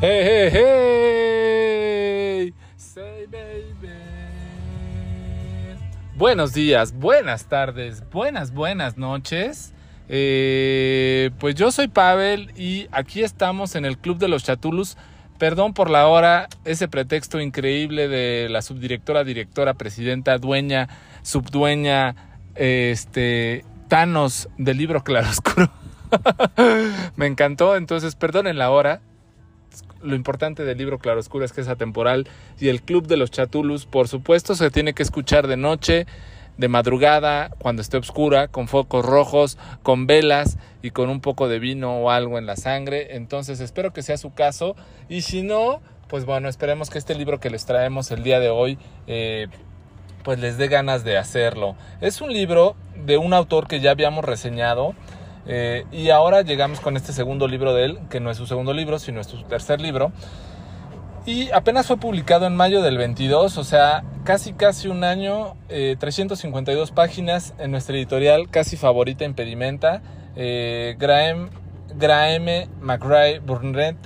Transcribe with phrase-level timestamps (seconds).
[0.00, 2.54] Hey, hey.
[2.76, 3.88] Say, baby.
[6.16, 9.74] Buenos días, buenas tardes, buenas, buenas noches.
[10.08, 14.96] Eh, pues yo soy Pavel y aquí estamos en el Club de los Chatulus.
[15.36, 20.88] Perdón por la hora, ese pretexto increíble de la subdirectora, directora, presidenta, dueña,
[21.22, 22.14] subdueña,
[22.54, 25.72] este, Thanos del libro Claroscuro.
[27.16, 29.00] Me encantó, entonces perdonen la hora
[30.02, 33.86] lo importante del libro Claroscuro es que es atemporal y el Club de los Chatulus,
[33.86, 36.06] por supuesto, se tiene que escuchar de noche,
[36.56, 41.58] de madrugada, cuando esté oscura, con focos rojos, con velas y con un poco de
[41.58, 43.16] vino o algo en la sangre.
[43.16, 44.76] Entonces espero que sea su caso
[45.08, 48.50] y si no, pues bueno, esperemos que este libro que les traemos el día de
[48.50, 49.48] hoy eh,
[50.24, 51.76] pues les dé ganas de hacerlo.
[52.00, 54.94] Es un libro de un autor que ya habíamos reseñado
[55.50, 58.74] eh, y ahora llegamos con este segundo libro de él, que no es su segundo
[58.74, 60.12] libro, sino es su tercer libro.
[61.24, 66.90] Y apenas fue publicado en mayo del 22, o sea, casi casi un año, 352
[66.90, 70.02] eh, páginas en nuestra editorial casi favorita Impedimenta.
[70.36, 71.48] Eh, Graham,
[71.96, 73.96] Graham McRae Burnett,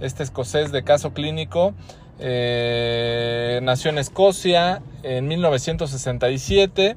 [0.00, 1.74] este escocés de caso clínico,
[2.18, 6.96] nació en Escocia en 1967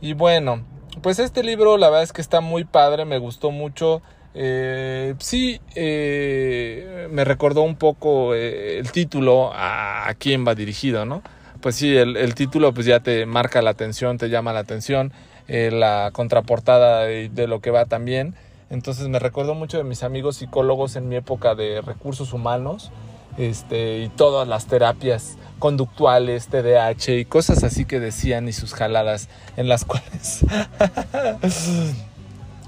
[0.00, 0.64] y bueno,
[1.00, 4.02] pues este libro la verdad es que está muy padre, me gustó mucho.
[4.34, 11.22] Eh, sí, eh, me recordó un poco eh, el título a, quién va dirigido, ¿no?
[11.60, 15.12] Pues sí, el, título pues ya te marca la atención, te llama la atención,
[15.46, 18.34] la contraportada de, de, lo que va también.
[18.68, 22.90] Entonces me recordó mucho de mis amigos psicólogos en mi época de recursos humanos
[23.38, 29.28] este, y todas las terapias conductuales, TDAH y cosas así que decían y sus jaladas
[29.56, 30.44] en las cuales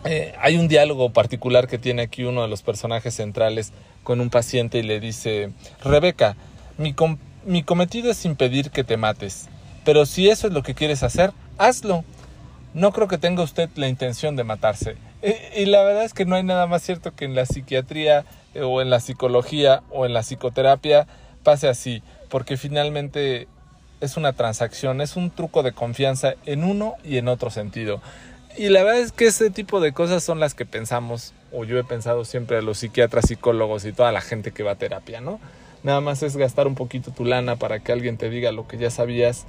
[0.04, 3.72] eh, hay un diálogo particular que tiene aquí uno de los personajes centrales
[4.04, 5.50] con un paciente y le dice,
[5.82, 6.36] Rebeca,
[6.78, 6.94] mi,
[7.44, 9.48] mi cometido es impedir que te mates,
[9.84, 12.04] pero si eso es lo que quieres hacer, hazlo.
[12.74, 14.96] No creo que tenga usted la intención de matarse.
[15.56, 18.24] Y la verdad es que no hay nada más cierto que en la psiquiatría
[18.54, 21.06] eh, o en la psicología o en la psicoterapia
[21.42, 23.48] pase así porque finalmente
[24.00, 28.00] es una transacción, es un truco de confianza en uno y en otro sentido.
[28.56, 31.78] Y la verdad es que ese tipo de cosas son las que pensamos, o yo
[31.78, 35.20] he pensado siempre a los psiquiatras, psicólogos y toda la gente que va a terapia,
[35.20, 35.40] ¿no?
[35.82, 38.78] Nada más es gastar un poquito tu lana para que alguien te diga lo que
[38.78, 39.46] ya sabías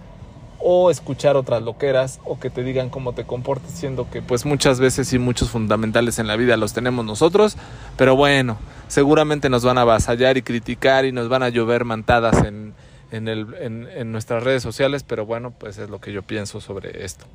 [0.60, 4.80] o escuchar otras loqueras o que te digan cómo te comportes, siendo que pues muchas
[4.80, 7.58] veces y muchos fundamentales en la vida los tenemos nosotros,
[7.98, 8.58] pero bueno,
[8.88, 12.74] seguramente nos van a avasallar y criticar y nos van a llover mantadas en,
[13.12, 17.06] en, el, en, nuestras redes sociales, pero bueno, pues es lo que yo pienso sobre
[17.06, 17.26] esto.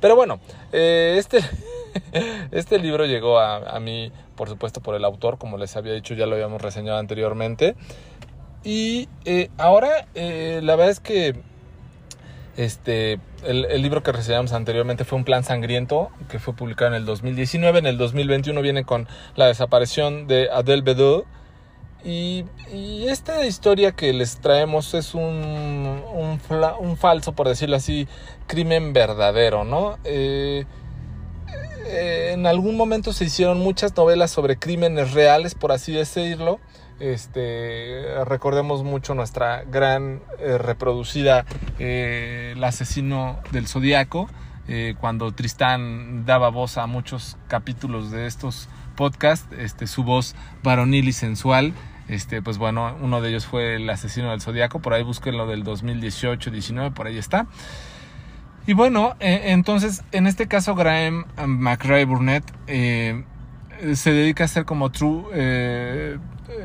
[0.00, 0.40] Pero bueno,
[0.72, 1.40] eh, este,
[2.50, 6.14] este libro llegó a, a, mí, por supuesto, por el autor, como les había dicho,
[6.14, 7.74] ya lo habíamos reseñado anteriormente.
[8.64, 11.36] Y eh, ahora, eh, la verdad es que
[12.56, 17.04] este, el, libro que reseñamos anteriormente fue Un plan sangriento, que fue publicado en el
[17.04, 17.80] 2019.
[17.80, 21.24] En el 2021 viene con la desaparición de Adele Bedou.
[22.04, 22.44] Y,
[23.08, 28.08] esta historia que les traemos es un, un, falso, por decirlo así,
[28.46, 29.98] crimen verdadero, ¿no?
[30.04, 30.64] Eh,
[31.86, 36.60] en algún momento se hicieron muchas novelas sobre crímenes reales, por así decirlo.
[37.00, 41.44] Este, recordemos mucho nuestra gran eh, reproducida
[41.80, 44.28] eh, El asesino del zodiaco,
[44.68, 51.08] eh, cuando Tristán daba voz a muchos capítulos de estos podcasts, este, su voz varonil
[51.08, 51.74] y sensual.
[52.06, 55.46] Este, pues bueno, uno de ellos fue El asesino del zodiaco, por ahí busquen lo
[55.46, 57.46] del 2018-19, por ahí está.
[58.66, 65.24] Y bueno, entonces, en este caso, Graham McRae Burnett se dedica a hacer como true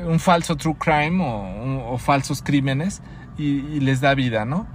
[0.06, 3.02] un falso true crime o, falsos crímenes
[3.38, 4.66] y, les da vida, ¿no?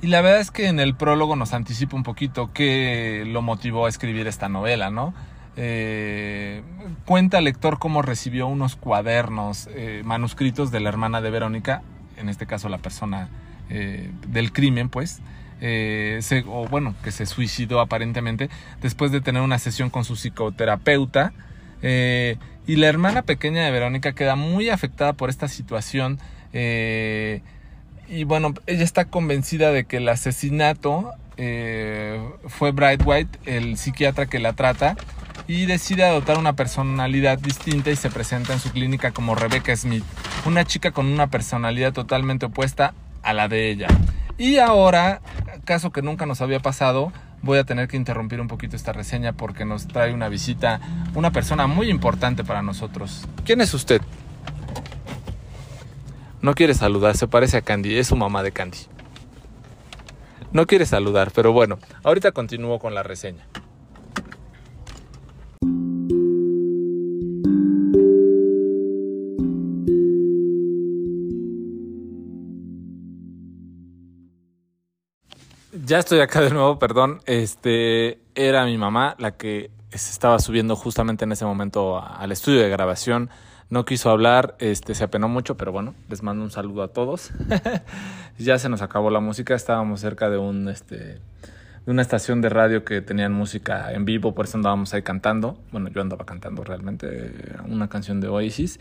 [0.00, 3.86] Y la verdad es que en el prólogo nos anticipa un poquito qué lo motivó
[3.86, 5.14] a escribir esta novela, ¿no?
[5.56, 6.62] Eh,
[7.04, 11.82] cuenta el lector cómo recibió unos cuadernos eh, manuscritos de la hermana de Verónica,
[12.16, 13.28] en este caso la persona
[13.68, 15.20] eh, del crimen, pues,
[16.46, 18.50] o bueno, que se suicidó aparentemente
[18.80, 21.32] después de tener una sesión con su psicoterapeuta.
[22.66, 26.20] Y la hermana pequeña de Verónica queda muy afectada por esta situación.
[26.52, 27.42] Eh,
[28.08, 34.26] y bueno, ella está convencida de que el asesinato eh, fue Bright White, el psiquiatra
[34.26, 34.96] que la trata,
[35.48, 40.04] y decide adoptar una personalidad distinta y se presenta en su clínica como Rebecca Smith,
[40.44, 43.88] una chica con una personalidad totalmente opuesta a la de ella.
[44.38, 45.20] Y ahora,
[45.64, 47.12] caso que nunca nos había pasado,
[47.42, 50.80] voy a tener que interrumpir un poquito esta reseña porque nos trae una visita
[51.14, 53.26] una persona muy importante para nosotros.
[53.44, 54.02] ¿Quién es usted?
[56.40, 58.78] No quiere saludar, se parece a Candy, es su mamá de Candy.
[60.52, 63.46] No quiere saludar, pero bueno, ahorita continúo con la reseña.
[75.92, 77.20] Ya estoy acá de nuevo, perdón.
[77.26, 82.62] Este era mi mamá la que se estaba subiendo justamente en ese momento al estudio
[82.62, 83.28] de grabación.
[83.68, 87.30] No quiso hablar, este se apenó mucho, pero bueno, les mando un saludo a todos.
[88.38, 91.20] ya se nos acabó la música, estábamos cerca de un este de
[91.90, 95.58] una estación de radio que tenían música en vivo, por eso andábamos ahí cantando.
[95.72, 98.80] Bueno, yo andaba cantando realmente una canción de Oasis.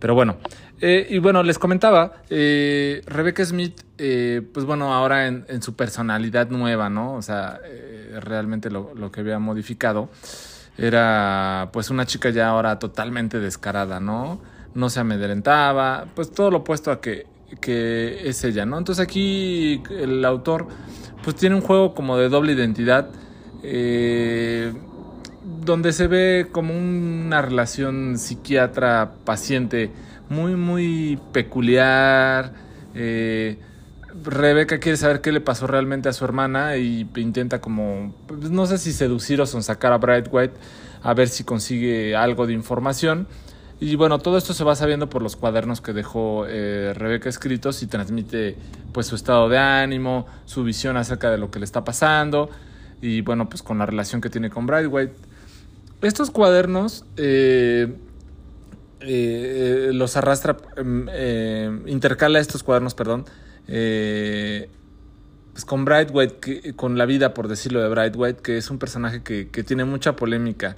[0.00, 0.38] Pero bueno,
[0.80, 6.48] eh, y bueno, les comentaba, eh, Rebecca Smith, eh, pues bueno, ahora en, su personalidad
[6.48, 7.14] nueva, ¿no?
[7.14, 7.60] O sea,
[8.20, 10.08] realmente lo, lo, que había modificado
[10.78, 14.40] era pues una chica ya ahora totalmente descarada, ¿no?
[14.74, 17.26] No se amedrentaba, pues todo lo opuesto a que,
[17.60, 18.78] que es ella, ¿no?
[18.78, 20.68] Entonces aquí el autor
[21.22, 23.10] pues tiene un juego como de doble identidad.
[23.62, 24.72] Eh,
[25.42, 29.90] donde se ve como una relación psiquiatra-paciente
[30.28, 32.52] muy, muy peculiar.
[32.94, 33.58] Eh,
[34.24, 38.66] Rebeca quiere saber qué le pasó realmente a su hermana y intenta como, pues, no
[38.66, 40.54] sé si seducir o sonsacar a Bright White
[41.02, 43.26] a ver si consigue algo de información.
[43.82, 47.82] Y bueno, todo esto se va sabiendo por los cuadernos que dejó eh, Rebeca escritos
[47.82, 48.56] y transmite
[48.92, 52.50] pues su estado de ánimo, su visión acerca de lo que le está pasando
[53.00, 55.14] y bueno, pues con la relación que tiene con Bright White
[56.02, 57.94] estos cuadernos eh,
[59.00, 63.24] eh, los arrastra, em, eh, intercala estos cuadernos, perdón,
[63.66, 69.44] pues con Brightwhite, con la vida, por decirlo de Brightwhite, que es un personaje que,
[69.64, 70.76] tiene mucha polémica.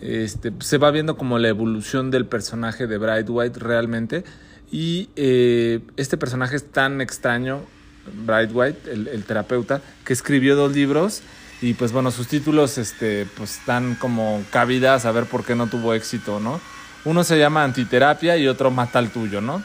[0.00, 4.24] Este, se va viendo como la evolución del personaje de Brightwhite realmente.
[4.70, 7.60] Y este personaje es tan extraño,
[8.26, 11.22] Brightwhite, el, el terapeuta, que escribió dos libros
[11.60, 15.66] y pues bueno, sus títulos este, pues dan como cabida a saber por qué no
[15.66, 16.60] tuvo éxito, ¿no?
[17.04, 19.62] Uno se llama Antiterapia y otro Mata al tuyo, ¿no?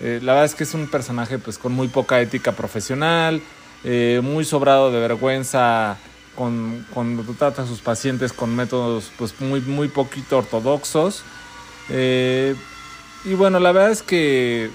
[0.00, 3.42] Eh, la verdad es que es un personaje pues con muy poca ética profesional,
[3.84, 5.96] eh, muy sobrado de vergüenza
[6.34, 11.22] con, cuando trata a sus pacientes con métodos pues muy, muy poquito ortodoxos.
[11.88, 12.54] Eh,
[13.24, 14.70] y bueno, la verdad es que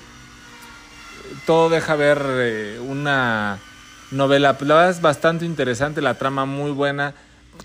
[1.46, 3.60] todo deja ver una
[4.12, 4.54] novela.
[4.60, 7.14] La verdad es bastante interesante, la trama muy buena.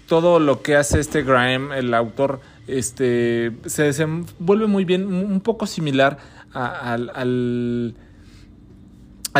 [0.07, 5.67] Todo lo que hace este Graham, el autor, este, se desenvuelve muy bien, un poco
[5.67, 6.19] similar
[6.53, 7.95] al, al,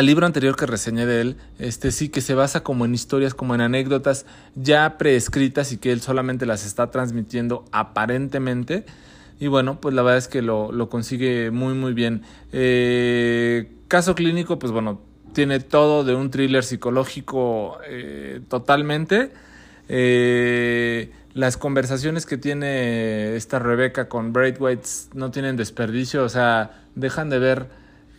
[0.05, 1.37] libro anterior que reseñé de él.
[1.57, 5.91] Este sí que se basa como en historias, como en anécdotas ya preescritas y que
[5.91, 8.85] él solamente las está transmitiendo aparentemente.
[9.39, 12.21] Y bueno, pues la verdad es que lo, lo consigue muy, muy bien.
[12.51, 15.01] Eh, caso clínico, pues bueno,
[15.33, 19.31] tiene todo de un thriller psicológico eh, totalmente.
[19.89, 27.29] Eh, las conversaciones que tiene esta Rebeca con Braithwaite no tienen desperdicio, o sea, dejan
[27.29, 27.67] de ver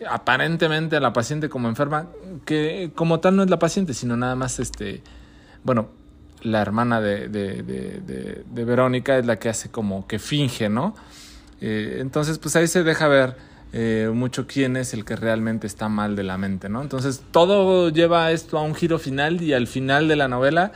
[0.09, 2.09] aparentemente a la paciente como enferma,
[2.45, 5.03] que como tal no es la paciente, sino nada más este,
[5.63, 5.89] bueno,
[6.43, 10.95] la hermana de, de, Verónica es la que hace como que finge, ¿no?
[11.61, 13.37] Eh, entonces, pues ahí se deja ver
[13.77, 16.81] eh, mucho quién es el que realmente está mal de la mente, ¿no?
[16.81, 20.71] Entonces todo lleva esto a un giro final y al final de la novela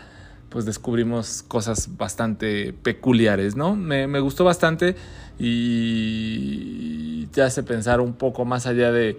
[0.49, 3.77] pues descubrimos cosas bastante peculiares, ¿no?
[3.77, 4.97] Me, gustó bastante
[5.39, 9.17] y te hace pensar un poco más allá de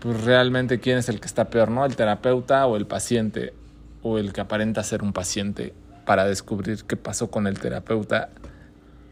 [0.00, 1.86] pues realmente quién es el que está peor, ¿no?
[1.86, 3.54] El terapeuta o el paciente
[4.02, 5.72] o el que aparenta ser un paciente
[6.04, 8.28] para descubrir qué pasó con el terapeuta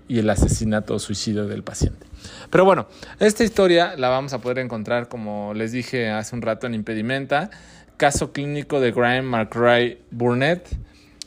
[0.08, 2.06] y el asesinato o suicidio del paciente.
[2.50, 2.86] Pero bueno,
[3.20, 7.50] esta historia la vamos a poder encontrar, como les dije hace un rato, en Impedimenta,
[7.96, 10.68] caso clínico de Graham McRae Burnett,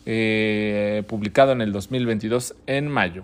[0.06, 3.24] eh, publicado en el 2022 en mayo.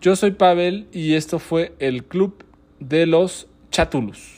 [0.00, 2.44] Yo soy Pavel y esto fue el Club
[2.80, 4.37] de los Chatulus.